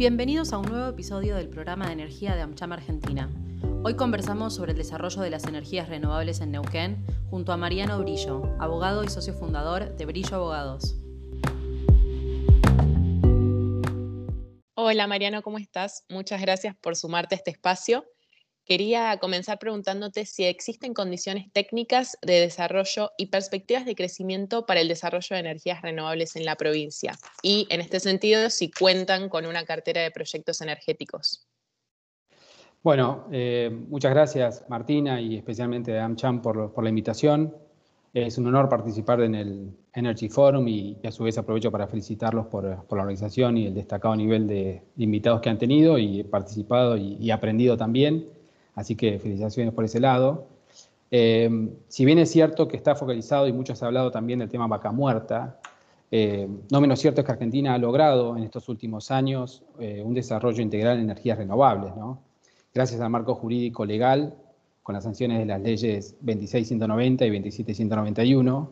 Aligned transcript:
Bienvenidos 0.00 0.54
a 0.54 0.58
un 0.58 0.64
nuevo 0.64 0.88
episodio 0.88 1.36
del 1.36 1.50
programa 1.50 1.86
de 1.86 1.92
energía 1.92 2.34
de 2.34 2.40
AmCham 2.40 2.72
Argentina. 2.72 3.28
Hoy 3.84 3.96
conversamos 3.96 4.54
sobre 4.54 4.72
el 4.72 4.78
desarrollo 4.78 5.20
de 5.20 5.28
las 5.28 5.44
energías 5.44 5.90
renovables 5.90 6.40
en 6.40 6.52
Neuquén 6.52 7.04
junto 7.28 7.52
a 7.52 7.58
Mariano 7.58 7.98
Brillo, 7.98 8.56
abogado 8.58 9.04
y 9.04 9.10
socio 9.10 9.34
fundador 9.34 9.94
de 9.98 10.06
Brillo 10.06 10.36
Abogados. 10.36 10.96
Hola 14.74 15.06
Mariano, 15.06 15.42
¿cómo 15.42 15.58
estás? 15.58 16.06
Muchas 16.08 16.40
gracias 16.40 16.74
por 16.76 16.96
sumarte 16.96 17.34
a 17.34 17.36
este 17.36 17.50
espacio. 17.50 18.06
Quería 18.70 19.16
comenzar 19.16 19.58
preguntándote 19.58 20.24
si 20.24 20.44
existen 20.44 20.94
condiciones 20.94 21.50
técnicas 21.52 22.16
de 22.22 22.34
desarrollo 22.34 23.10
y 23.18 23.26
perspectivas 23.26 23.84
de 23.84 23.96
crecimiento 23.96 24.64
para 24.64 24.80
el 24.80 24.86
desarrollo 24.86 25.34
de 25.34 25.40
energías 25.40 25.82
renovables 25.82 26.36
en 26.36 26.44
la 26.44 26.54
provincia 26.54 27.18
y, 27.42 27.66
en 27.68 27.80
este 27.80 27.98
sentido, 27.98 28.48
si 28.48 28.70
cuentan 28.70 29.28
con 29.28 29.44
una 29.44 29.64
cartera 29.64 30.02
de 30.02 30.12
proyectos 30.12 30.60
energéticos. 30.60 31.48
Bueno, 32.80 33.26
eh, 33.32 33.76
muchas 33.88 34.12
gracias 34.12 34.64
Martina 34.68 35.20
y 35.20 35.36
especialmente 35.36 35.98
a 35.98 36.04
AmCham 36.04 36.40
por, 36.40 36.80
la 36.80 36.88
invitación. 36.88 37.52
Es 38.14 38.38
un 38.38 38.46
honor 38.46 38.68
participar 38.68 39.20
en 39.22 39.34
el 39.34 39.76
Energy 39.92 40.28
Forum 40.28 40.68
y, 40.68 40.96
a 41.02 41.10
su 41.10 41.24
vez 41.24 41.36
aprovecho 41.38 41.72
para 41.72 41.88
felicitarlos 41.88 42.46
por, 42.46 42.62
la 42.62 42.84
organización 42.88 43.58
y 43.58 43.66
el 43.66 43.74
destacado 43.74 44.14
nivel 44.14 44.46
de, 44.46 44.84
invitados 44.96 45.40
que 45.40 45.48
han 45.48 45.58
tenido 45.58 45.98
y 45.98 46.22
participado 46.22 46.96
y 46.96 47.32
aprendido 47.32 47.76
también. 47.76 48.38
Así 48.80 48.96
que 48.96 49.18
felicitaciones 49.18 49.74
por 49.74 49.84
ese 49.84 50.00
lado. 50.00 50.46
Eh, 51.10 51.70
si 51.88 52.04
bien 52.04 52.18
es 52.18 52.30
cierto 52.30 52.68
que 52.68 52.76
está 52.76 52.94
focalizado 52.94 53.48
y 53.48 53.52
muchos 53.52 53.82
han 53.82 53.88
hablado 53.88 54.10
también 54.10 54.38
del 54.38 54.48
tema 54.48 54.66
vaca 54.66 54.92
muerta, 54.92 55.58
eh, 56.10 56.48
no 56.70 56.80
menos 56.80 56.98
cierto 56.98 57.20
es 57.20 57.24
que 57.24 57.32
Argentina 57.32 57.74
ha 57.74 57.78
logrado 57.78 58.36
en 58.36 58.42
estos 58.42 58.68
últimos 58.68 59.10
años 59.10 59.62
eh, 59.78 60.02
un 60.04 60.14
desarrollo 60.14 60.60
integral 60.60 60.96
en 60.96 61.04
energías 61.04 61.38
renovables, 61.38 61.94
¿no? 61.94 62.18
gracias 62.74 63.00
al 63.00 63.10
marco 63.10 63.34
jurídico 63.34 63.84
legal, 63.84 64.34
con 64.82 64.94
las 64.94 65.04
sanciones 65.04 65.38
de 65.38 65.46
las 65.46 65.60
leyes 65.60 66.16
2690 66.20 67.26
y 67.26 67.30
27191, 67.30 68.70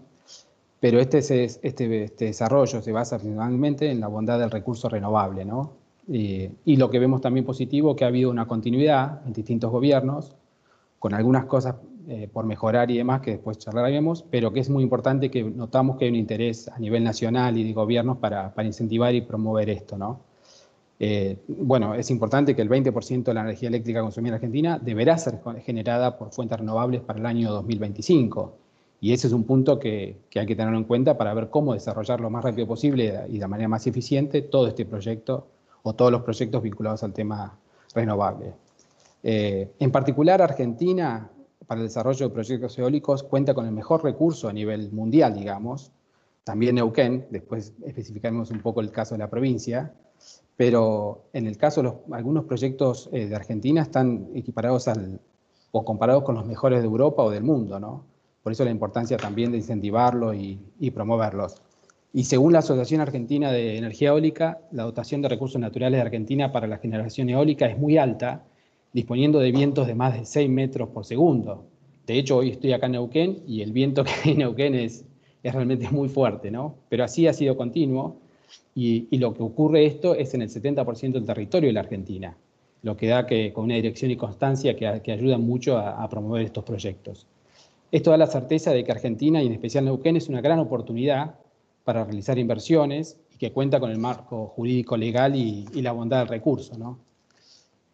pero 0.80 1.00
este, 1.00 1.18
este, 1.18 2.04
este, 2.04 2.24
desarrollo 2.24 2.80
se 2.80 2.92
basa 2.92 3.18
principalmente 3.18 3.90
en 3.90 4.00
la 4.00 4.08
bondad 4.08 4.38
del 4.38 4.50
recurso 4.50 4.88
renovable, 4.88 5.44
¿no? 5.44 5.72
Y 6.10 6.76
lo 6.76 6.90
que 6.90 6.98
vemos 6.98 7.20
también 7.20 7.44
positivo, 7.44 7.94
que 7.94 8.04
ha 8.04 8.08
habido 8.08 8.30
una 8.30 8.46
continuidad 8.46 9.20
en 9.26 9.32
distintos 9.32 9.70
gobiernos, 9.70 10.34
con 10.98 11.14
algunas 11.14 11.44
cosas 11.44 11.76
eh, 12.10 12.26
por 12.32 12.46
mejorar 12.46 12.90
y 12.90 12.96
demás 12.96 13.20
que 13.20 13.32
después 13.32 13.58
charlaremos, 13.58 14.24
pero 14.30 14.50
que 14.50 14.60
es 14.60 14.70
muy 14.70 14.82
importante 14.82 15.30
que 15.30 15.44
notamos 15.44 15.98
que 15.98 16.06
hay 16.06 16.10
un 16.10 16.16
interés 16.16 16.68
a 16.68 16.78
nivel 16.78 17.04
nacional 17.04 17.58
y 17.58 17.64
de 17.64 17.72
gobiernos 17.74 18.16
para, 18.16 18.54
para 18.54 18.66
incentivar 18.66 19.14
y 19.14 19.20
promover 19.20 19.68
esto. 19.68 19.98
¿no? 19.98 20.20
Eh, 20.98 21.36
bueno, 21.46 21.94
es 21.94 22.10
importante 22.10 22.56
que 22.56 22.62
el 22.62 22.70
20% 22.70 23.24
de 23.24 23.34
la 23.34 23.42
energía 23.42 23.68
eléctrica 23.68 24.00
consumida 24.00 24.30
en 24.30 24.34
Argentina 24.36 24.78
deberá 24.82 25.18
ser 25.18 25.38
generada 25.64 26.16
por 26.16 26.32
fuentes 26.32 26.58
renovables 26.58 27.02
para 27.02 27.18
el 27.18 27.26
año 27.26 27.52
2025. 27.52 28.54
Y 29.00 29.12
ese 29.12 29.26
es 29.26 29.34
un 29.34 29.44
punto 29.44 29.78
que, 29.78 30.16
que 30.30 30.40
hay 30.40 30.46
que 30.46 30.56
tener 30.56 30.74
en 30.74 30.84
cuenta 30.84 31.18
para 31.18 31.34
ver 31.34 31.50
cómo 31.50 31.74
desarrollar 31.74 32.20
lo 32.20 32.30
más 32.30 32.42
rápido 32.42 32.66
posible 32.66 33.20
y 33.28 33.38
de 33.38 33.46
manera 33.46 33.68
más 33.68 33.86
eficiente 33.86 34.40
todo 34.40 34.66
este 34.66 34.86
proyecto 34.86 35.46
todos 35.94 36.12
los 36.12 36.22
proyectos 36.22 36.62
vinculados 36.62 37.02
al 37.02 37.12
tema 37.12 37.58
renovable. 37.94 38.54
Eh, 39.22 39.72
en 39.78 39.90
particular, 39.90 40.40
Argentina, 40.42 41.30
para 41.66 41.80
el 41.80 41.86
desarrollo 41.86 42.28
de 42.28 42.34
proyectos 42.34 42.78
eólicos, 42.78 43.22
cuenta 43.22 43.54
con 43.54 43.66
el 43.66 43.72
mejor 43.72 44.04
recurso 44.04 44.48
a 44.48 44.52
nivel 44.52 44.90
mundial, 44.92 45.34
digamos. 45.34 45.92
También 46.44 46.76
Neuquén, 46.76 47.26
después 47.30 47.74
especificaremos 47.84 48.50
un 48.50 48.60
poco 48.60 48.80
el 48.80 48.90
caso 48.90 49.14
de 49.14 49.18
la 49.18 49.28
provincia, 49.28 49.92
pero 50.56 51.26
en 51.32 51.46
el 51.46 51.56
caso 51.56 51.82
de 51.82 51.92
algunos 52.12 52.44
proyectos 52.44 53.08
eh, 53.12 53.26
de 53.26 53.36
Argentina 53.36 53.82
están 53.82 54.28
equiparados 54.34 54.88
o 55.72 55.84
comparados 55.84 56.24
con 56.24 56.34
los 56.34 56.46
mejores 56.46 56.80
de 56.80 56.86
Europa 56.86 57.22
o 57.22 57.30
del 57.30 57.44
mundo, 57.44 57.78
¿no? 57.78 58.04
Por 58.42 58.52
eso 58.52 58.64
la 58.64 58.70
importancia 58.70 59.18
también 59.18 59.52
de 59.52 59.58
incentivarlo 59.58 60.32
y, 60.32 60.58
y 60.78 60.90
promoverlos. 60.90 61.60
Y 62.12 62.24
según 62.24 62.54
la 62.54 62.60
Asociación 62.60 63.00
Argentina 63.00 63.52
de 63.52 63.76
Energía 63.76 64.08
Eólica, 64.08 64.60
la 64.72 64.84
dotación 64.84 65.20
de 65.20 65.28
recursos 65.28 65.60
naturales 65.60 65.98
de 65.98 66.02
Argentina 66.02 66.52
para 66.52 66.66
la 66.66 66.78
generación 66.78 67.28
eólica 67.28 67.66
es 67.66 67.78
muy 67.78 67.98
alta, 67.98 68.44
disponiendo 68.92 69.38
de 69.38 69.52
vientos 69.52 69.86
de 69.86 69.94
más 69.94 70.18
de 70.18 70.24
6 70.24 70.48
metros 70.48 70.88
por 70.88 71.04
segundo. 71.04 71.66
De 72.06 72.18
hecho, 72.18 72.38
hoy 72.38 72.50
estoy 72.50 72.72
acá 72.72 72.86
en 72.86 72.92
Neuquén 72.92 73.42
y 73.46 73.60
el 73.60 73.72
viento 73.72 74.04
que 74.04 74.10
hay 74.24 74.32
en 74.32 74.38
Neuquén 74.38 74.74
es, 74.74 75.04
es 75.42 75.54
realmente 75.54 75.90
muy 75.90 76.08
fuerte, 76.08 76.50
¿no? 76.50 76.76
Pero 76.88 77.04
así 77.04 77.26
ha 77.26 77.34
sido 77.34 77.56
continuo 77.56 78.16
y, 78.74 79.14
lo 79.18 79.34
que 79.34 79.42
ocurre 79.42 79.84
esto 79.84 80.14
es 80.14 80.32
en 80.32 80.40
el 80.40 80.48
70% 80.48 81.12
del 81.12 81.26
territorio 81.26 81.68
de 81.68 81.74
la 81.74 81.80
Argentina, 81.80 82.38
lo 82.82 82.96
que 82.96 83.08
da 83.08 83.26
que 83.26 83.52
con 83.52 83.64
una 83.64 83.74
dirección 83.74 84.10
y 84.10 84.16
constancia 84.16 84.74
que, 84.74 85.02
que 85.04 85.12
ayudan 85.12 85.42
mucho 85.42 85.76
a, 85.76 86.02
a 86.02 86.08
promover 86.08 86.42
estos 86.42 86.64
proyectos. 86.64 87.26
Esto 87.92 88.10
da 88.10 88.16
la 88.16 88.26
certeza 88.26 88.72
de 88.72 88.84
que 88.84 88.92
Argentina, 88.92 89.42
y 89.42 89.46
en 89.46 89.52
especial 89.52 89.84
Neuquén, 89.84 90.16
es 90.16 90.30
una 90.30 90.40
gran 90.40 90.58
oportunidad 90.58 91.34
para 91.88 92.04
realizar 92.04 92.38
inversiones 92.38 93.16
y 93.32 93.38
que 93.38 93.50
cuenta 93.50 93.80
con 93.80 93.90
el 93.90 93.96
marco 93.96 94.48
jurídico 94.48 94.94
legal 94.94 95.34
y, 95.34 95.64
la 95.80 95.92
bondad 95.92 96.18
del 96.18 96.28
recurso. 96.28 96.76
¿no? 96.76 96.98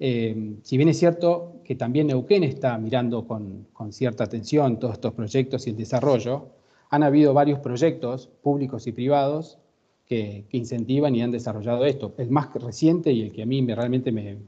Eh, 0.00 0.56
si 0.65 0.77
bien 0.77 0.88
es 0.88 0.99
cierto 0.99 1.60
que 1.62 1.77
también 1.77 2.09
Neuquén 2.09 2.43
está 2.43 2.77
mirando 2.77 3.25
con, 3.25 3.69
cierta 3.93 4.25
atención 4.25 4.81
todos 4.81 4.94
estos 4.94 5.12
proyectos 5.12 5.69
y 5.69 5.71
el 5.71 5.77
desarrollo, 5.77 6.49
han 6.91 7.04
habido 7.04 7.34
varios 7.34 7.60
proyectos 7.60 8.28
públicos 8.43 8.88
y 8.88 8.91
privados 8.91 9.59
que, 10.06 10.44
incentivan 10.50 11.15
y 11.15 11.22
han 11.22 11.31
desarrollado 11.31 11.84
esto. 11.84 12.15
El 12.19 12.31
más 12.31 12.53
reciente 12.53 13.12
y 13.12 13.22
el 13.22 13.31
que 13.31 13.44
a 13.44 13.47
mí 13.47 13.65
realmente 13.65 14.10
me, 14.10 14.38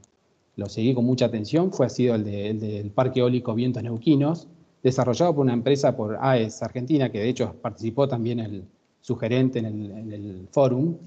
lo 0.57 0.67
seguí 0.67 0.93
con 0.93 1.05
mucha 1.05 1.27
atención 1.27 1.71
fue 1.71 1.85
ha 1.85 1.89
sido 1.89 2.15
el, 2.15 2.25
del 2.25 2.91
Parque 2.91 3.21
Eólico 3.21 3.55
Vientos 3.55 3.81
Neuquinos, 3.81 4.49
desarrollado 4.83 5.33
por 5.35 5.45
una 5.45 5.53
empresa 5.53 5.95
por 5.95 6.17
AES 6.19 6.61
Argentina, 6.63 7.09
que 7.09 7.19
de 7.19 7.29
hecho 7.29 7.55
participó 7.61 8.09
también 8.09 8.41
el, 8.41 8.65
sugerente 9.07 9.59
en 9.59 9.65
el, 9.65 9.91
en 9.91 10.11
el 10.11 10.49
fórum, 10.51 10.97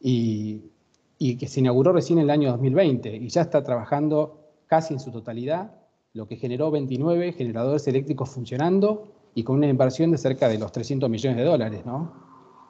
y, 0.00 0.70
y, 1.18 1.36
que 1.36 1.48
se 1.48 1.58
inauguró 1.58 1.92
recién 1.92 2.20
en 2.20 2.26
el 2.26 2.30
año 2.30 2.50
2020 2.52 3.16
y 3.16 3.28
ya 3.28 3.40
está 3.40 3.64
trabajando 3.64 4.38
casi 4.68 4.94
en 4.94 5.00
su 5.00 5.10
totalidad, 5.10 5.72
lo 6.14 6.28
que 6.28 6.36
generó 6.36 6.70
29 6.70 7.32
generadores 7.32 7.88
eléctricos 7.88 8.30
funcionando 8.30 9.08
y 9.34 9.42
con 9.42 9.56
una 9.56 9.66
inversión 9.66 10.12
de 10.12 10.18
cerca 10.18 10.48
de 10.48 10.58
los 10.58 10.70
300 10.70 11.10
millones 11.10 11.38
de 11.38 11.44
dólares. 11.44 11.84
¿no? 11.84 12.12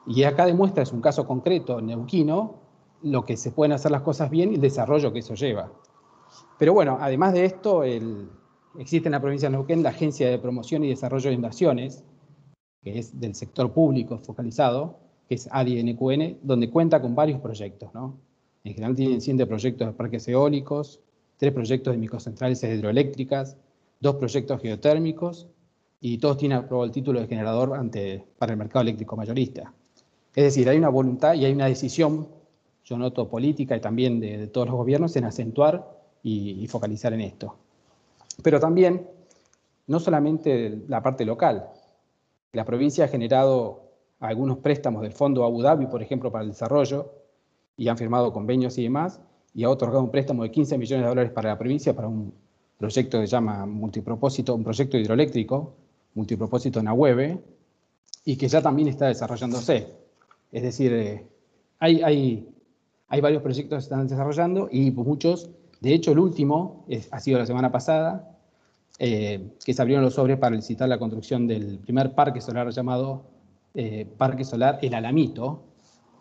Y 0.07 0.23
acá 0.25 0.47
demuestra, 0.47 0.83
es 0.83 0.93
un 0.93 1.03
caso 1.03 1.27
concreto, 1.27 1.83
neuquino, 1.83 2.55
lo 3.03 3.27
que 3.27 3.37
se 3.37 3.51
pueden 3.51 3.73
hacer 3.73 3.91
las 3.91 4.01
cosas 4.01 4.31
bien 4.31 4.53
y 4.53 4.55
el 4.55 4.63
desarrollo 4.63 5.13
que 5.13 5.19
eso 5.19 5.35
lleva. 5.35 5.71
Pero 6.59 6.73
bueno, 6.73 6.97
además 7.03 7.35
de 7.35 7.45
esto, 7.45 7.85
el, 7.85 8.31
existe 8.79 9.09
en 9.09 9.13
la 9.13 9.21
provincia 9.21 9.51
de 9.51 9.57
Neuquén 9.57 9.83
la 9.83 9.91
Agencia 9.91 10.31
de 10.31 10.39
Promoción 10.39 10.85
y 10.85 10.89
Desarrollo 10.89 11.29
de 11.29 11.35
Inversiones, 11.35 12.03
que 12.83 12.99
es 12.99 13.19
del 13.19 13.35
sector 13.35 13.73
público 13.73 14.19
focalizado, 14.19 14.99
que 15.29 15.35
es 15.35 15.49
ADNQN, 15.51 16.39
donde 16.43 16.71
cuenta 16.71 17.01
con 17.01 17.15
varios 17.15 17.41
proyectos. 17.41 17.93
¿no? 17.95 18.19
En 18.65 18.75
general 18.75 18.97
tienen 18.97 19.21
100 19.21 19.47
proyectos 19.47 19.87
de 19.87 19.93
parques 19.93 20.27
eólicos, 20.29 21.01
tres 21.37 21.53
proyectos 21.53 21.93
de 21.95 21.99
microcentrales 21.99 22.63
hidroeléctricas, 22.63 23.57
dos 24.01 24.17
proyectos 24.17 24.61
geotérmicos 24.61 25.47
y 26.01 26.19
todos 26.19 26.39
tienen 26.39 26.59
aprobado 26.59 26.87
el 26.87 26.93
título 26.93 27.21
de 27.21 27.27
generador 27.27 27.75
ante, 27.75 28.25
para 28.39 28.53
el 28.53 28.59
mercado 28.59 28.83
eléctrico 28.83 29.17
mayorista. 29.17 29.73
Es 30.35 30.45
decir, 30.45 30.69
hay 30.69 30.79
una 30.79 30.89
voluntad 30.89 31.35
y 31.35 31.45
hay 31.45 31.53
una 31.53 31.67
decisión, 31.67 32.29
yo 32.85 32.97
noto 32.97 33.29
política 33.29 33.77
y 33.77 33.81
también 33.81 34.21
de, 34.21 34.47
todos 34.49 34.69
los 34.69 34.77
gobiernos, 34.77 35.15
en 35.17 35.25
acentuar 35.25 35.87
y, 36.23 36.63
y 36.63 36.67
focalizar 36.67 37.13
en 37.13 37.21
esto. 37.21 37.57
Pero 38.43 38.59
también, 38.59 39.07
no 39.87 40.01
solamente 40.01 40.83
la 40.89 41.03
parte 41.03 41.25
local, 41.25 41.69
la 42.53 42.65
provincia 42.65 43.05
ha 43.05 43.09
generado 43.09 43.91
algunos 44.19 44.59
préstamos 44.59 45.03
del 45.03 45.13
Fondo 45.13 45.45
Abu 45.45 45.63
Dhabi, 45.63 45.87
por 45.87 46.03
ejemplo, 46.03 46.31
para 46.31 46.45
el 46.45 46.51
desarrollo, 46.51 47.13
y 47.77 47.89
han 47.89 47.97
firmado 47.97 48.33
convenios 48.33 48.77
y 48.79 48.83
demás, 48.83 49.21
y 49.55 49.65
ha 49.65 49.71
otorgado 49.71 50.03
un 50.03 50.11
préstamo 50.11 50.43
de 50.43 50.51
15 50.51 50.79
millones 50.79 51.05
de 51.05 51.09
dólares 51.09 51.33
para 51.33 51.51
la 51.51 51.59
provincia 51.59 51.95
para 51.95 52.09
un 52.09 52.33
proyecto 52.77 53.21
que 53.21 53.27
se 53.27 53.31
llama 53.33 53.67
multipropósito, 53.67 54.55
un 54.55 54.65
proyecto 54.65 54.99
hidroeléctrico, 54.99 55.75
multipropósito 56.15 56.81
en 56.81 56.89
Ahueve, 56.89 57.41
y 58.25 58.37
que 58.37 58.49
ya 58.49 58.61
también 58.61 58.89
está 58.89 59.07
desarrollándose. 59.07 59.89
Es 60.53 60.63
decir, 60.63 60.93
eh, 60.93 61.27
hay, 61.79 62.03
hay, 62.03 62.49
hay, 63.09 63.21
varios 63.21 63.43
proyectos 63.43 63.77
que 63.77 63.83
están 63.85 64.07
desarrollando 64.07 64.69
y 64.71 64.91
muchos, 64.91 65.51
de 65.81 65.95
hecho 65.95 66.13
el 66.13 66.19
último 66.19 66.85
ha 67.11 67.21
sido 67.21 67.39
la 67.39 67.47
semana 67.47 67.73
pasada, 67.73 68.39
eh, 69.03 69.55
que 69.65 69.73
se 69.73 69.81
abrieron 69.81 70.05
los 70.05 70.13
sobres 70.13 70.37
para 70.37 70.55
licitar 70.55 70.87
la 70.87 70.99
construcción 70.99 71.47
del 71.47 71.79
primer 71.79 72.15
parque 72.15 72.43
solar 72.43 72.69
llamado 72.69 73.25
eh, 73.73 74.07
Parque 74.19 74.45
Solar 74.45 74.79
El 74.83 74.93
Alamito, 74.93 75.63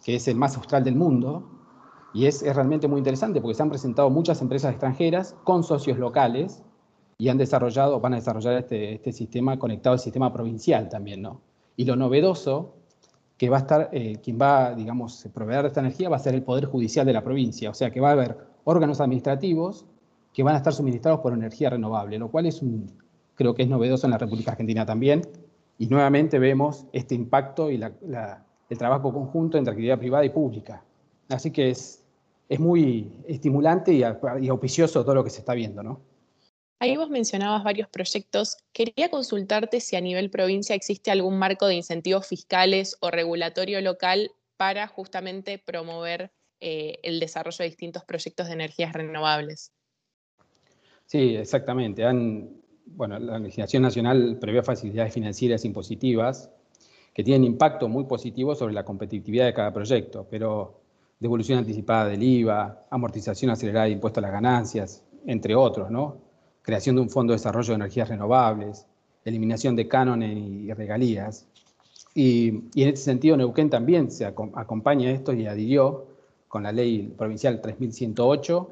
que 0.01 0.15
es 0.15 0.29
el 0.29 0.37
más 0.37 0.55
austral 0.55 0.85
del 0.85 0.95
mundo, 0.95 1.43
y 2.13 2.25
es, 2.25 2.41
realmente 2.41 2.87
muy 2.87 2.99
interesante 2.99 3.41
porque 3.41 3.55
se 3.55 3.63
han 3.63 3.69
presentado 3.69 4.09
muchas 4.09 4.41
empresas 4.41 4.71
extranjeras 4.71 5.35
con 5.43 5.63
socios 5.63 5.97
locales 5.97 6.63
y 7.17 7.27
han 7.27 7.37
desarrollado, 7.37 7.99
van 7.99 8.13
a 8.13 8.15
desarrollar 8.15 8.53
este, 8.53 8.93
este 8.93 9.11
sistema 9.11 9.59
conectado 9.59 9.95
al 9.95 9.99
sistema 9.99 10.31
provincial 10.31 10.87
también, 10.87 11.21
¿no? 11.21 11.41
Y 11.75 11.83
lo 11.83 11.97
novedoso 11.97 12.75
que 13.37 13.49
va 13.49 13.57
a 13.57 13.59
estar, 13.59 13.89
eh, 13.91 14.19
quien 14.23 14.39
va, 14.41 14.73
digamos, 14.73 15.27
proveer 15.33 15.65
esta 15.65 15.81
energía 15.81 16.07
va 16.07 16.15
a 16.15 16.19
ser 16.19 16.33
el 16.33 16.43
Poder 16.43 16.63
Judicial 16.63 17.05
de 17.05 17.11
la 17.11 17.25
provincia, 17.25 17.69
o 17.71 17.73
sea 17.73 17.91
que 17.91 17.99
va 17.99 18.07
a 18.07 18.13
haber 18.13 18.37
órganos 18.63 19.01
administrativos 19.01 19.85
que 20.33 20.43
van 20.43 20.55
a 20.55 20.57
estar 20.57 20.73
suministrados 20.73 21.19
por 21.21 21.33
energía 21.33 21.69
renovable, 21.69 22.17
lo 22.17 22.29
cual 22.29 22.45
es 22.45 22.61
un, 22.61 22.91
creo 23.35 23.55
que 23.55 23.63
es 23.63 23.69
novedoso 23.69 24.07
en 24.07 24.11
la 24.11 24.17
República 24.17 24.51
Argentina 24.51 24.85
también, 24.85 25.21
y 25.77 25.87
nuevamente 25.87 26.39
vemos 26.39 26.85
este 26.91 27.15
impacto 27.15 27.71
y 27.71 27.81
el 27.81 28.77
trabajo 28.77 29.13
conjunto 29.13 29.57
entre 29.57 29.71
actividad 29.71 29.97
privada 29.97 30.25
y 30.25 30.29
pública. 30.29 30.83
Así 31.29 31.51
que 31.51 31.69
es, 31.69 32.03
es 32.49 32.59
muy 32.59 33.11
estimulante 33.27 33.93
y, 33.93 34.03
auspicioso 34.03 35.03
todo 35.03 35.15
lo 35.15 35.23
que 35.23 35.29
se 35.29 35.39
está 35.39 35.53
viendo, 35.53 35.81
¿no? 35.81 36.01
Ahí 36.81 36.95
vos 36.95 37.09
mencionabas 37.09 37.63
varios 37.63 37.89
proyectos. 37.89 38.57
Quería 38.71 39.09
consultarte 39.09 39.81
si 39.81 39.95
a 39.95 40.01
nivel 40.01 40.29
provincia 40.29 40.75
existe 40.75 41.11
algún 41.11 41.37
marco 41.37 41.67
de 41.67 41.75
incentivos 41.75 42.25
fiscales 42.25 42.97
o 43.01 43.11
regulatorio 43.11 43.81
local 43.81 44.31
para 44.55 44.87
justamente 44.87 45.59
promover 45.59 46.31
eh, 46.61 46.99
el 47.03 47.19
desarrollo 47.19 47.57
de 47.59 47.65
distintos 47.65 48.03
proyectos 48.05 48.47
de 48.47 48.53
energías 48.53 48.93
renovables. 48.93 49.71
Sí, 51.09 51.35
exactamente. 51.35 52.03
bueno, 52.85 53.17
la 53.17 53.39
legislación 53.39 53.81
nacional 53.81 54.37
prevé 54.39 54.61
facilidades 54.61 55.11
financieras 55.11 55.65
impositivas 55.65 56.51
que 57.15 57.23
tienen 57.23 57.45
impacto 57.45 57.87
muy 57.87 58.03
positivo 58.03 58.53
sobre 58.53 58.75
la 58.75 58.85
competitividad 58.85 59.47
de 59.47 59.55
cada 59.55 59.73
proyecto, 59.73 60.27
pero 60.29 60.81
devolución 61.19 61.57
anticipada 61.57 62.09
del 62.09 62.21
IVA, 62.21 62.85
amortización 62.91 63.49
acelerada 63.49 63.87
de 63.87 63.93
impuestos 63.93 64.19
a 64.19 64.27
las 64.27 64.31
ganancias, 64.31 65.03
entre 65.25 65.55
otros, 65.55 65.89
¿no? 65.89 66.17
creación 66.61 66.97
de 66.97 67.01
un 67.01 67.09
fondo 67.09 67.33
de 67.33 67.37
desarrollo 67.37 67.69
de 67.69 67.75
energías 67.77 68.07
renovables, 68.07 68.85
eliminación 69.25 69.75
de 69.75 69.87
cánones 69.87 70.37
y 70.37 70.71
regalías. 70.73 71.47
Y, 72.13 72.49
en 72.49 72.89
este 72.89 72.97
sentido, 72.97 73.35
Neuquén 73.35 73.71
también 73.71 74.11
se 74.11 74.27
acompaña 74.27 75.09
a 75.09 75.11
esto 75.13 75.33
y 75.33 75.47
adhirió 75.47 76.05
con 76.47 76.61
la 76.61 76.71
ley 76.71 77.11
provincial 77.17 77.61
3108, 77.61 78.69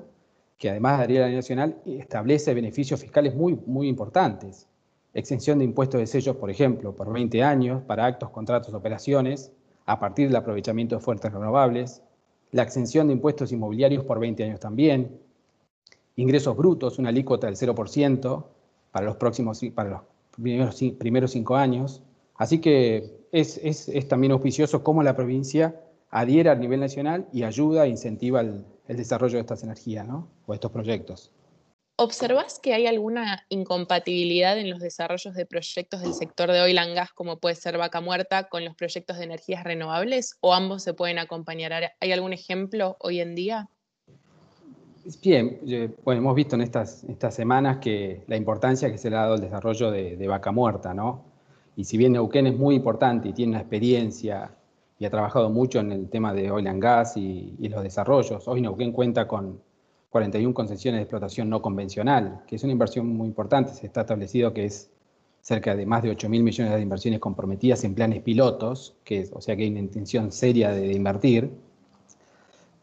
que 0.57 0.69
además 0.69 1.07
de 1.07 1.13
la 1.19 1.27
ley 1.27 1.35
nacional, 1.35 1.77
establece 1.85 2.53
beneficios 2.53 2.99
fiscales 2.99 3.35
muy, 3.35 3.59
muy 3.65 3.87
importantes. 3.87 4.67
Exención 5.13 5.59
de 5.59 5.65
impuestos 5.65 5.99
de 5.99 6.07
sellos, 6.07 6.35
por 6.35 6.49
ejemplo, 6.49 6.95
por 6.95 7.11
20 7.11 7.43
años 7.43 7.83
para 7.83 8.05
actos, 8.05 8.29
contratos, 8.29 8.73
operaciones, 8.73 9.51
a 9.85 9.99
partir 9.99 10.27
del 10.27 10.35
aprovechamiento 10.35 10.95
de 10.95 11.01
fuentes 11.01 11.31
renovables. 11.31 12.01
La 12.51 12.63
exención 12.63 13.07
de 13.07 13.13
impuestos 13.13 13.51
inmobiliarios 13.51 14.03
por 14.03 14.19
20 14.19 14.43
años 14.43 14.59
también 14.59 15.19
ingresos 16.15 16.57
brutos, 16.57 16.99
una 16.99 17.09
alícuota 17.09 17.47
del 17.47 17.55
0% 17.55 18.45
para 18.91 19.05
los 19.05 19.15
próximos, 19.17 19.61
para 19.73 19.89
los 19.89 20.01
primeros, 20.31 20.75
primeros 20.97 21.31
cinco 21.31 21.55
años. 21.55 22.01
Así 22.35 22.59
que 22.59 23.17
es, 23.31 23.59
también 24.07 24.31
auspicioso 24.31 24.83
cómo 24.83 25.03
la 25.03 25.15
provincia 25.15 25.79
adhiera 26.09 26.53
a 26.53 26.55
nivel 26.55 26.79
nacional 26.79 27.27
y 27.31 27.43
ayuda 27.43 27.85
e 27.85 27.89
incentiva 27.89 28.41
el, 28.41 28.65
desarrollo 28.87 29.35
de 29.35 29.41
estas 29.41 29.63
energías 29.63 30.07
¿no? 30.07 30.29
O 30.47 30.53
estos 30.55 30.71
proyectos. 30.71 31.31
¿Observás 31.99 32.59
que 32.59 32.73
hay 32.73 32.85
alguna 32.85 33.43
incompatibilidad 33.49 34.57
en 34.59 34.69
los 34.69 34.79
desarrollos 34.79 35.33
de 35.33 35.47
proyectos 35.47 36.01
del 36.01 36.13
sector 36.13 36.51
de 36.51 36.61
oil 36.61 36.77
and 36.77 36.93
gas, 36.93 37.11
como 37.11 37.39
puede 37.39 37.55
ser 37.55 37.77
Vaca 37.77 38.01
Muerta, 38.01 38.49
con 38.49 38.63
los 38.63 38.75
proyectos 38.75 39.17
de 39.17 39.23
energías 39.23 39.63
renovables? 39.63 40.37
¿O 40.41 40.53
ambos 40.53 40.83
se 40.83 40.93
pueden 40.93 41.17
acompañar? 41.17 41.93
¿Hay 41.99 42.11
algún 42.11 42.33
ejemplo 42.33 42.97
hoy 42.99 43.19
en 43.19 43.33
día? 43.33 43.69
Bien, 45.23 45.95
bueno, 46.03 46.19
hemos 46.19 46.35
visto 46.35 46.55
en 46.55 46.61
estas, 46.61 47.03
estas 47.05 47.33
semanas 47.33 47.77
que 47.77 48.23
la 48.27 48.35
importancia 48.35 48.91
que 48.91 48.99
se 48.99 49.09
le 49.09 49.15
ha 49.15 49.21
dado 49.21 49.33
al 49.33 49.41
desarrollo 49.41 49.89
de, 49.89 50.27
vaca 50.27 50.51
muerta, 50.51 50.93
¿no? 50.93 51.23
Y 51.75 51.85
si 51.85 51.97
bien 51.97 52.13
Neuquén 52.13 52.45
es 52.45 52.55
muy 52.55 52.75
importante 52.75 53.29
y 53.29 53.33
tiene 53.33 53.53
una 53.53 53.61
experiencia 53.61 54.51
y 54.99 55.05
ha 55.05 55.09
trabajado 55.09 55.49
mucho 55.49 55.79
en 55.79 55.91
el 55.91 56.09
tema 56.09 56.31
de 56.33 56.51
oil 56.51 56.67
and 56.67 56.83
gas 56.83 57.17
y, 57.17 57.55
los 57.69 57.81
desarrollos, 57.81 58.47
hoy 58.47 58.61
Neuquén 58.61 58.91
cuenta 58.91 59.27
con 59.27 59.61
41 60.09 60.53
concesiones 60.53 60.99
de 60.99 61.03
explotación 61.03 61.49
no 61.49 61.61
convencional, 61.61 62.43
que 62.47 62.55
es 62.55 62.63
una 62.63 62.73
inversión 62.73 63.07
muy 63.07 63.27
importante. 63.27 63.73
Se 63.73 63.87
está 63.87 64.01
establecido 64.01 64.53
que 64.53 64.65
es 64.65 64.89
cerca 65.41 65.75
de 65.75 65.85
más 65.85 66.03
de 66.03 66.11
8 66.11 66.29
mil 66.29 66.43
millones 66.43 66.73
de 66.73 66.81
inversiones 66.81 67.19
comprometidas 67.19 67.83
en 67.83 67.95
planes 67.95 68.21
pilotos, 68.21 68.95
que, 69.03 69.29
o 69.33 69.41
sea 69.41 69.55
que 69.55 69.63
hay 69.63 69.69
una 69.69 69.79
intención 69.79 70.31
seria 70.31 70.71
de 70.71 70.93
invertir 70.93 71.51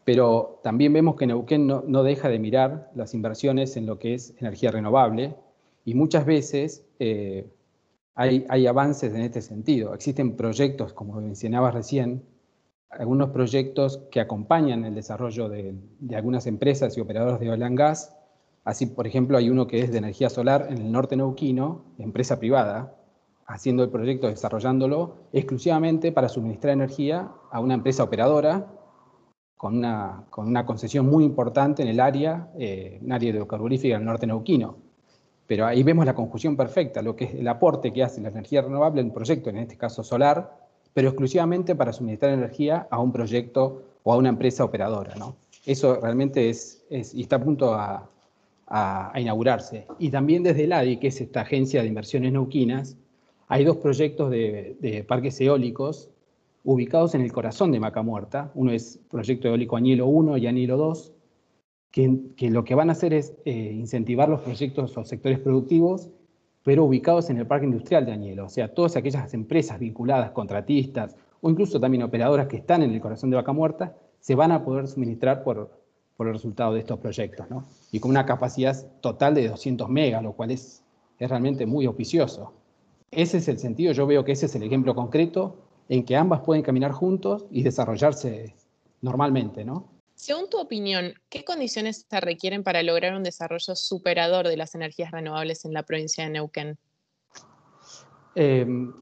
pero 0.05 0.59
también 0.63 0.93
vemos 0.93 1.15
que 1.15 1.25
Neuquén 1.25 1.65
no, 1.65 2.03
deja 2.03 2.29
de 2.29 2.37
mirar 2.37 2.91
las 2.95 3.13
inversiones 3.15 3.75
en 3.75 3.87
lo 3.87 3.97
que 3.97 4.13
es 4.13 4.35
energía 4.39 4.69
renovable 4.69 5.35
y 5.83 5.95
muchas 5.95 6.27
veces 6.27 6.85
eh, 6.99 7.47
hay, 8.13 8.67
avances 8.67 9.13
en 9.13 9.21
este 9.21 9.41
sentido. 9.41 9.95
Existen 9.95 10.37
proyectos, 10.37 10.93
como 10.93 11.19
mencionabas 11.19 11.73
recién, 11.73 12.23
algunos 12.89 13.29
proyectos 13.29 14.01
que 14.11 14.19
acompañan 14.19 14.85
el 14.85 14.95
desarrollo 14.95 15.49
de, 15.49 15.75
algunas 16.15 16.47
empresas 16.47 16.97
y 16.97 17.01
operadores 17.01 17.39
de 17.39 17.49
oil 17.49 17.63
and 17.63 17.77
gas. 17.77 18.15
Así, 18.63 18.85
por 18.85 19.05
ejemplo, 19.05 19.37
hay 19.37 19.49
uno 19.49 19.67
que 19.67 19.81
es 19.81 19.91
de 19.91 19.97
energía 19.97 20.29
solar 20.29 20.67
en 20.69 20.79
el 20.79 20.91
norte 20.91 21.15
neuquino, 21.15 21.85
empresa 21.97 22.39
privada, 22.39 22.95
haciendo 23.47 23.83
el 23.83 23.89
proyecto, 23.89 24.27
desarrollándolo 24.27 25.27
exclusivamente 25.33 26.11
para 26.11 26.29
suministrar 26.29 26.73
energía 26.73 27.31
a 27.51 27.59
una 27.59 27.75
empresa 27.75 28.03
operadora 28.03 28.67
con 29.55 29.77
una, 29.77 30.25
con 30.29 30.47
una 30.47 30.65
concesión 30.65 31.05
muy 31.05 31.23
importante 31.23 31.83
en 31.83 31.89
el 31.89 31.99
área, 31.99 32.49
eh, 32.57 32.99
un 33.01 33.11
área 33.11 33.29
hidrocarburífica 33.29 33.95
del 33.95 34.05
norte 34.05 34.27
neuquino. 34.27 34.77
Pero 35.47 35.67
ahí 35.67 35.83
vemos 35.83 36.05
la 36.05 36.15
conjunción 36.15 36.57
perfecta, 36.57 37.01
lo 37.03 37.15
que 37.15 37.25
es 37.25 37.35
el 37.35 37.47
aporte 37.47 37.93
que 37.93 38.03
hace 38.03 38.19
la 38.19 38.29
energía 38.29 38.63
renovable 38.63 39.01
en 39.01 39.07
un 39.07 39.13
proyecto, 39.13 39.49
en 39.51 39.57
este 39.57 39.77
caso 39.77 40.03
solar, 40.03 40.64
pero 40.95 41.09
exclusivamente 41.09 41.75
para 41.75 41.91
suministrar 41.91 42.31
energía 42.31 42.87
a 42.89 43.01
un 43.01 43.11
proyecto 43.11 43.83
o 44.03 44.13
a 44.13 44.15
una 44.15 44.29
empresa 44.29 44.63
operadora. 44.63 45.13
¿no? 45.15 45.35
Eso 45.65 45.99
realmente 45.99 46.49
es, 46.49 46.85
y 46.89 47.21
está 47.21 47.35
a 47.35 47.43
punto 47.43 47.73
a, 47.75 48.09
inaugurarse. 49.15 49.85
Y 49.99 50.09
también 50.09 50.41
desde 50.41 50.63
el 50.63 50.73
ADI, 50.73 50.97
que 50.97 51.07
es 51.07 51.19
esta 51.19 51.41
agencia 51.41 51.81
de 51.81 51.89
inversiones 51.89 52.31
neuquinas, 52.31 52.97
hay 53.47 53.65
dos 53.65 53.77
proyectos 53.77 54.31
de, 54.31 55.05
parques 55.07 55.39
eólicos 55.41 56.09
ubicados 56.63 57.13
en 57.13 57.21
el 57.21 57.31
corazón 57.31 57.73
de 57.73 57.79
Maca 57.81 58.01
Muerta. 58.01 58.51
Uno 58.55 58.71
es 58.71 58.99
Proyecto 59.11 59.49
Eólico 59.49 59.75
Añilo 59.75 60.07
1 60.07 60.37
y 60.37 60.47
Añilo 60.47 60.77
2, 60.77 61.13
que, 61.91 62.49
lo 62.49 62.63
que 62.63 62.73
van 62.73 62.89
a 62.89 62.93
hacer 62.93 63.13
es 63.13 63.33
eh, 63.43 63.51
incentivar 63.51 64.29
los 64.29 64.41
proyectos 64.41 64.97
o 64.97 65.03
sectores 65.03 65.39
productivos, 65.39 66.09
pero 66.65 66.83
ubicados 66.83 67.29
en 67.29 67.37
el 67.37 67.45
parque 67.45 67.67
industrial 67.67 68.07
de 68.07 68.11
Añelo. 68.11 68.45
O 68.45 68.49
sea, 68.49 68.73
todas 68.73 68.95
aquellas 68.95 69.31
empresas 69.35 69.77
vinculadas, 69.77 70.31
contratistas 70.31 71.15
o 71.39 71.51
incluso 71.51 71.79
también 71.79 72.01
operadoras 72.01 72.47
que 72.47 72.57
están 72.57 72.81
en 72.81 72.91
el 72.91 72.99
corazón 72.99 73.29
de 73.29 73.35
Vaca 73.35 73.53
Muerta, 73.53 73.95
se 74.19 74.33
van 74.33 74.51
a 74.51 74.65
poder 74.65 74.87
suministrar 74.87 75.43
por, 75.43 75.69
por 76.17 76.25
el 76.25 76.33
resultado 76.33 76.73
de 76.73 76.79
estos 76.79 76.97
proyectos. 76.97 77.47
¿no? 77.51 77.65
Y 77.91 77.99
con 77.99 78.09
una 78.09 78.25
capacidad 78.25 78.75
total 78.99 79.35
de 79.35 79.47
200 79.47 79.87
megas, 79.89 80.23
lo 80.23 80.33
cual 80.33 80.49
es, 80.49 80.83
es 81.19 81.29
realmente 81.29 81.67
muy 81.67 81.85
auspicioso. 81.85 82.53
Ese 83.11 83.37
es 83.37 83.47
el 83.47 83.59
sentido, 83.59 83.93
yo 83.93 84.07
veo 84.07 84.25
que 84.25 84.31
ese 84.31 84.47
es 84.47 84.55
el 84.55 84.63
ejemplo 84.63 84.95
concreto 84.95 85.57
en 85.87 86.03
que 86.03 86.15
ambas 86.15 86.41
pueden 86.41 86.63
caminar 86.63 86.93
juntos 86.93 87.45
y 87.51 87.61
desarrollarse 87.61 88.55
normalmente, 89.01 89.63
¿no? 89.63 89.85
Según 90.15 90.49
tu 90.49 90.57
opinión, 90.59 91.13
¿qué 91.29 91.43
condiciones 91.43 92.05
se 92.09 92.19
requieren 92.21 92.63
para 92.63 92.81
lograr 92.83 93.15
un 93.15 93.23
desarrollo 93.23 93.75
superador 93.75 94.47
de 94.47 94.55
las 94.55 94.73
energías 94.73 95.11
renovables 95.11 95.65
en 95.65 95.73
la 95.73 95.83
provincia 95.83 96.23
de 96.23 96.29
Neuquén? 96.31 96.77
Em, 98.33 98.93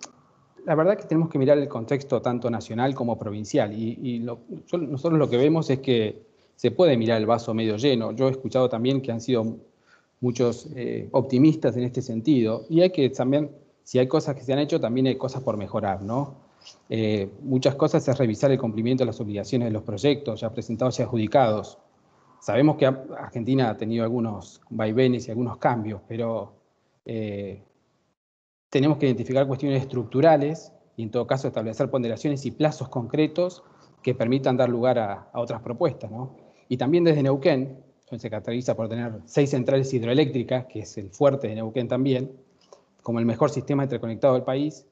la 0.66 0.76
verdad 0.76 0.98
que 0.98 1.06
tenemos 1.06 1.30
que 1.30 1.38
mirar 1.38 1.60
el 1.60 1.68
contexto 1.68 2.22
tanto 2.22 2.50
nacional 2.50 2.96
como 2.96 3.18
provincial 3.18 3.72
y, 3.74 4.20
nosotros 4.20 5.20
lo 5.20 5.30
que 5.30 5.38
vemos 5.38 5.70
es 5.70 5.80
que 5.80 6.24
se 6.56 6.72
puede 6.72 6.98
mirar 6.98 7.20
el 7.20 7.28
vaso 7.28 7.54
medio 7.54 7.78
lleno. 7.78 8.12
Yo 8.12 8.28
he 8.28 8.32
escuchado 8.32 8.68
también 8.68 9.02
que 9.02 9.12
han 9.12 9.22
sido 9.22 9.58
muchos 10.20 10.68
eh, 10.76 11.10
optimistas 11.12 11.76
en 11.78 11.84
este 11.84 12.02
sentido 12.02 12.66
y 12.70 12.82
hay 12.82 12.92
que 12.92 13.10
también, 13.10 13.52
si 13.84 14.00
hay 14.00 14.08
cosas 14.08 14.36
que 14.36 14.42
se 14.42 14.54
han 14.54 14.60
hecho, 14.60 14.80
también 14.80 15.08
hay 15.08 15.18
cosas 15.18 15.44
por 15.44 15.58
mejorar, 15.58 16.02
¿no? 16.02 16.44
Eh, 16.90 17.32
muchas 17.42 17.76
cosas 17.76 18.08
es 18.08 18.18
revisar 18.18 18.52
el 18.52 18.60
cumplimiento 18.60 19.04
de 19.04 19.08
las 19.08 19.20
obligaciones 19.20 19.68
de 19.68 19.72
los 19.72 19.84
proyectos 19.84 20.42
ya 20.42 20.52
presentados 20.52 21.00
y 21.00 21.04
adjudicados. 21.04 21.78
Sabemos 22.40 22.78
que 22.78 22.86
Argentina 22.86 23.70
ha 23.70 23.78
tenido 23.78 24.04
algunos 24.04 24.62
vaivenes 24.70 25.28
y 25.28 25.32
algunos 25.32 25.58
cambios, 25.58 26.02
pero 26.08 26.54
eh, 27.06 27.64
tenemos 28.70 28.98
que 28.98 29.06
identificar 29.06 29.48
cuestiones 29.48 29.82
estructurales 29.82 30.74
y 30.98 31.04
en 31.04 31.12
todo 31.12 31.26
caso 31.26 31.48
establecer 31.48 31.90
ponderaciones 31.90 32.46
y 32.46 32.52
plazos 32.52 32.90
concretos 32.90 33.64
que 34.02 34.14
permitan 34.14 34.58
dar 34.58 34.70
lugar 34.70 35.00
a, 35.00 35.30
otras 35.34 35.62
propuestas. 35.62 36.12
Y 36.68 36.78
también 36.78 37.04
desde 37.04 37.24
Neuquén, 37.24 37.84
se 38.18 38.30
caracteriza 38.30 38.76
por 38.76 38.90
tener 38.90 39.22
seis 39.26 39.50
centrales 39.50 39.94
hidroeléctricas, 39.94 40.66
que 40.66 40.82
es 40.82 40.98
el 40.98 41.10
fuerte 41.10 41.48
de 41.48 41.56
Neuquén 41.56 41.88
también, 41.88 42.32
como 43.02 43.20
el 43.20 43.26
mejor 43.26 43.50
sistema 43.50 43.84
interconectado 43.84 44.36
del 44.36 44.44
país, 44.44 44.86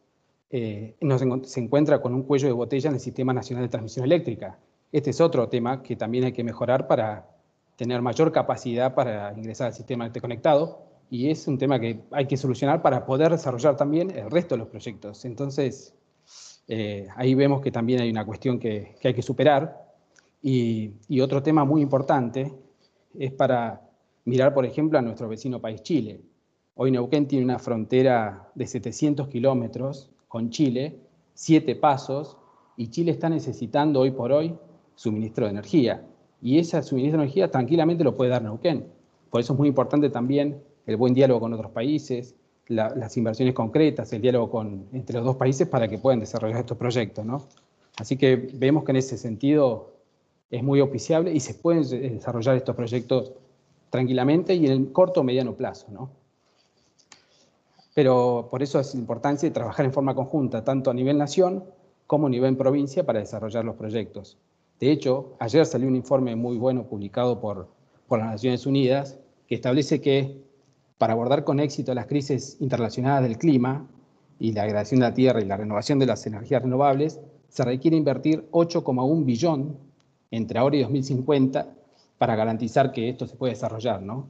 eh, 0.51 0.95
se 1.43 1.59
encuentra 1.59 2.01
con 2.01 2.13
un 2.13 2.23
cuello 2.23 2.47
de 2.47 2.53
botella 2.53 2.89
en 2.89 2.95
el 2.95 3.01
Sistema 3.01 3.33
Nacional 3.33 3.65
de 3.65 3.69
Transmisión 3.69 4.05
Eléctrica. 4.05 4.59
Este 4.91 5.11
es 5.11 5.21
otro 5.21 5.47
tema 5.47 5.81
que 5.81 5.95
también 5.95 6.25
hay 6.25 6.33
que 6.33 6.43
mejorar 6.43 6.87
para 6.87 7.29
tener 7.77 8.01
mayor 8.01 8.31
capacidad 8.31 8.93
para 8.93 9.33
ingresar 9.35 9.67
al 9.67 9.73
sistema 9.73 10.05
interconectado 10.05 10.83
y 11.09 11.29
es 11.29 11.47
un 11.47 11.57
tema 11.57 11.79
que 11.79 12.01
hay 12.11 12.27
que 12.27 12.37
solucionar 12.37 12.81
para 12.81 13.05
poder 13.05 13.31
desarrollar 13.31 13.75
también 13.75 14.11
el 14.11 14.29
resto 14.29 14.55
de 14.55 14.59
los 14.59 14.67
proyectos. 14.67 15.25
Entonces, 15.25 15.95
Eh, 16.67 17.07
ahí 17.17 17.35
vemos 17.35 17.59
que 17.59 17.69
también 17.69 17.99
hay 17.99 18.09
una 18.09 18.25
cuestión 18.25 18.57
que, 18.57 18.95
hay 19.03 19.13
que 19.13 19.21
superar. 19.21 19.93
Y, 20.41 20.93
y, 21.09 21.19
otro 21.19 21.43
tema 21.43 21.65
muy 21.65 21.81
importante 21.81 22.53
es 23.13 23.33
para 23.33 23.81
mirar, 24.23 24.53
por 24.53 24.65
ejemplo, 24.65 24.97
a 24.97 25.01
nuestro 25.01 25.27
vecino 25.27 25.59
país 25.59 25.83
Chile. 25.83 26.21
Hoy 26.75 26.91
Neuquén 26.91 27.27
tiene 27.27 27.43
una 27.43 27.59
frontera 27.59 28.49
de 28.55 28.67
700 28.67 29.27
kilómetros 29.27 30.10
con 30.31 30.49
Chile, 30.49 30.97
siete 31.33 31.75
pasos, 31.75 32.37
y 32.77 32.87
Chile 32.87 33.11
está 33.11 33.27
necesitando 33.27 33.99
hoy 33.99 34.11
por 34.11 34.31
hoy 34.31 34.55
suministro 34.95 35.43
de 35.43 35.51
energía. 35.51 36.05
Y 36.41 36.57
ese 36.57 36.81
suministro 36.83 37.19
de 37.19 37.25
energía 37.25 37.51
tranquilamente 37.51 38.05
lo 38.05 38.15
puede 38.15 38.31
dar 38.31 38.41
Neuquén. 38.41 38.85
Por 39.29 39.41
eso 39.41 39.51
es 39.51 39.59
muy 39.59 39.67
importante 39.67 40.09
también 40.09 40.63
el 40.85 40.95
buen 40.95 41.13
diálogo 41.13 41.41
con 41.41 41.51
otros 41.51 41.71
países, 41.71 42.33
las 42.69 43.17
inversiones 43.17 43.53
concretas, 43.53 44.13
el 44.13 44.21
diálogo 44.21 44.49
con, 44.49 44.85
entre 44.93 45.17
los 45.17 45.25
dos 45.25 45.35
países 45.35 45.67
para 45.67 45.89
que 45.89 45.97
puedan 45.97 46.21
desarrollar 46.21 46.61
estos 46.61 46.77
proyectos. 46.77 47.25
¿no? 47.25 47.43
Así 47.97 48.15
que 48.15 48.37
vemos 48.53 48.85
que 48.85 48.91
en 48.91 48.95
ese 48.95 49.17
sentido 49.17 49.95
es 50.49 50.63
muy 50.63 50.79
oficiable 50.79 51.33
y 51.33 51.41
se 51.41 51.55
pueden 51.55 51.83
desarrollar 51.83 52.55
estos 52.55 52.73
proyectos 52.73 53.33
tranquilamente 53.89 54.55
y 54.55 54.65
en 54.65 54.71
el 54.71 54.91
corto 54.93 55.19
o 55.19 55.23
mediano 55.25 55.55
plazo. 55.55 55.87
¿no? 55.91 56.20
Pero 57.93 58.47
por 58.49 58.63
eso 58.63 58.79
es 58.79 58.95
importante 58.95 59.51
trabajar 59.51 59.85
en 59.85 59.93
forma 59.93 60.15
conjunta, 60.15 60.63
tanto 60.63 60.89
a 60.89 60.93
nivel 60.93 61.17
nación 61.17 61.63
como 62.07 62.27
a 62.27 62.29
nivel 62.29 62.57
provincia, 62.57 63.05
para 63.05 63.19
desarrollar 63.19 63.65
los 63.65 63.75
proyectos. 63.75 64.37
De 64.79 64.91
hecho, 64.91 65.33
ayer 65.39 65.65
salió 65.65 65.87
un 65.87 65.95
informe 65.95 66.35
muy 66.35 66.57
bueno 66.57 66.83
publicado 66.83 67.39
por, 67.39 67.67
por 68.07 68.19
las 68.19 68.29
Naciones 68.29 68.65
Unidas 68.65 69.19
que 69.47 69.55
establece 69.55 70.01
que 70.01 70.41
para 70.97 71.13
abordar 71.13 71.43
con 71.43 71.59
éxito 71.59 71.93
las 71.93 72.05
crisis 72.05 72.57
interrelacionadas 72.59 73.23
del 73.23 73.37
clima 73.37 73.87
y 74.39 74.53
la 74.53 74.63
degradación 74.63 74.99
de 74.99 75.07
la 75.07 75.13
tierra 75.13 75.41
y 75.41 75.45
la 75.45 75.57
renovación 75.57 75.99
de 75.99 76.05
las 76.05 76.25
energías 76.25 76.61
renovables, 76.61 77.19
se 77.49 77.65
requiere 77.65 77.97
invertir 77.97 78.47
8,1 78.51 79.25
billón 79.25 79.77
entre 80.31 80.59
ahora 80.59 80.77
y 80.77 80.81
2050 80.81 81.67
para 82.17 82.35
garantizar 82.35 82.91
que 82.91 83.09
esto 83.09 83.27
se 83.27 83.35
puede 83.35 83.53
desarrollar, 83.53 84.01
¿no? 84.01 84.27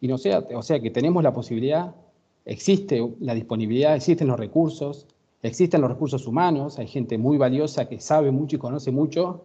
Y 0.00 0.08
no 0.08 0.18
sea, 0.18 0.40
o 0.54 0.62
sea 0.62 0.80
que 0.80 0.90
tenemos 0.90 1.22
la 1.22 1.32
posibilidad, 1.32 1.94
existe 2.48 3.14
la 3.20 3.34
disponibilidad, 3.34 3.94
existen 3.94 4.26
los 4.26 4.40
recursos, 4.40 5.06
existen 5.42 5.82
los 5.82 5.90
recursos 5.90 6.26
humanos, 6.26 6.78
hay 6.78 6.88
gente 6.88 7.18
muy 7.18 7.36
valiosa 7.36 7.88
que 7.88 8.00
sabe 8.00 8.30
mucho 8.30 8.56
y 8.56 8.58
conoce 8.58 8.90
mucho, 8.90 9.44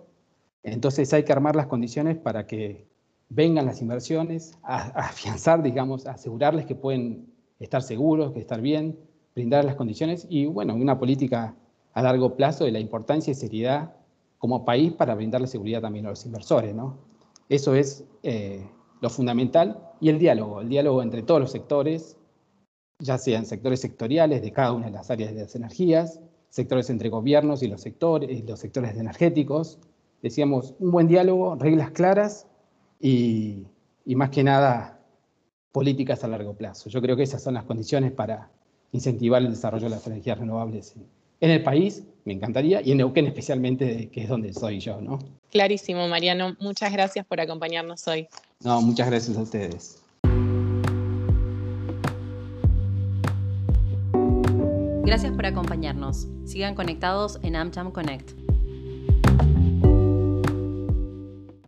entonces 0.63 1.13
hay 1.13 1.23
que 1.23 1.33
armar 1.33 1.55
las 1.55 1.67
condiciones 1.67 2.17
para 2.17 2.47
que 2.47 2.87
vengan 3.27 3.65
las 3.65 3.81
inversiones, 3.81 4.57
a, 4.63 4.77
afianzar, 5.07 5.61
digamos, 5.61 6.07
asegurarles 6.07 6.65
que 6.65 6.75
pueden 6.75 7.27
estar 7.59 7.81
seguros, 7.81 8.31
que 8.31 8.39
estar 8.39 8.61
bien, 8.61 8.97
brindar 9.35 9.65
las 9.65 9.75
condiciones 9.75 10.25
y, 10.29 10.45
bueno, 10.45 10.73
una 10.73 10.97
política 10.97 11.55
a 11.93 12.01
largo 12.01 12.35
plazo 12.35 12.63
de 12.63 12.71
la 12.71 12.79
importancia 12.79 13.31
y 13.31 13.35
seriedad 13.35 13.93
como 14.37 14.63
país 14.63 14.93
para 14.93 15.13
brindarle 15.13 15.47
seguridad 15.47 15.81
también 15.81 16.05
a 16.05 16.09
los 16.09 16.25
inversores, 16.25 16.73
¿no? 16.73 16.97
Eso 17.49 17.75
es 17.75 18.05
eh, 18.23 18.65
lo 19.01 19.09
fundamental 19.09 19.89
y 19.99 20.09
el 20.09 20.19
diálogo, 20.19 20.61
el 20.61 20.69
diálogo 20.69 21.03
entre 21.03 21.21
todos 21.21 21.41
los 21.41 21.51
sectores, 21.51 22.17
ya 23.03 23.17
sean 23.17 23.45
sectores 23.45 23.81
sectoriales 23.81 24.41
de 24.41 24.51
cada 24.51 24.71
una 24.71 24.85
de 24.85 24.93
las 24.93 25.11
áreas 25.11 25.35
de 25.35 25.41
las 25.41 25.55
energías, 25.55 26.21
sectores 26.49 26.89
entre 26.89 27.09
gobiernos 27.09 27.61
y 27.61 27.67
los 27.67 27.81
sectores, 27.81 28.29
y 28.31 28.43
los 28.43 28.59
sectores 28.59 28.95
energéticos. 28.95 29.77
Decíamos, 30.21 30.73
un 30.79 30.91
buen 30.91 31.07
diálogo, 31.07 31.55
reglas 31.55 31.91
claras 31.91 32.47
y, 33.01 33.65
más 34.05 34.29
que 34.29 34.43
nada 34.43 34.99
políticas 35.73 36.23
a 36.23 36.27
largo 36.27 36.53
plazo. 36.53 36.89
Yo 36.89 37.01
creo 37.01 37.17
que 37.17 37.23
esas 37.23 37.43
son 37.43 37.55
las 37.55 37.65
condiciones 37.65 38.11
para 38.11 38.49
incentivar 38.93 39.41
el 39.41 39.49
desarrollo 39.49 39.85
de 39.85 39.89
las 39.89 40.07
energías 40.07 40.37
renovables 40.37 40.95
en 41.41 41.49
el 41.49 41.61
país, 41.61 42.03
me 42.23 42.33
encantaría, 42.33 42.81
y 42.81 42.91
en 42.91 42.99
Neuquén 42.99 43.25
especialmente, 43.25 44.09
que 44.09 44.21
es 44.23 44.29
donde 44.29 44.53
soy 44.53 44.79
yo, 44.79 45.01
¿no? 45.01 45.19
Clarísimo, 45.51 46.07
Mariano. 46.07 46.55
Muchas 46.61 46.93
gracias 46.93 47.25
por 47.25 47.41
acompañarnos 47.41 48.07
hoy. 48.07 48.29
No, 48.63 48.81
muchas 48.81 49.09
gracias 49.09 49.35
a 49.35 49.41
ustedes. 49.41 50.03
Gracias 55.13 55.33
por 55.33 55.45
acompañarnos. 55.45 56.27
Sigan 56.43 56.73
conectados 56.73 57.37
en 57.43 57.55
AmCham 57.55 57.91
Connect. 57.91 58.42